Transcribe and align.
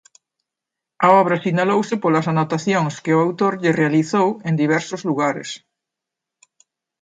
A 1.05 1.07
obra 1.21 1.41
sinalouse 1.45 1.95
polas 2.03 2.29
anotacións 2.33 2.93
que 3.03 3.11
o 3.13 3.23
autor 3.27 3.53
lle 3.61 3.77
realizou 3.81 4.27
en 4.47 4.53
diversos 4.63 5.01
lugares. 5.09 5.49